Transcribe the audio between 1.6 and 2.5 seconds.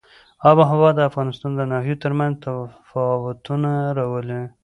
ناحیو ترمنځ